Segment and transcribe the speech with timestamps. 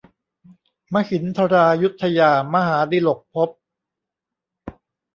[0.93, 3.49] มหินทรายุทธยา มหาดิลกภพ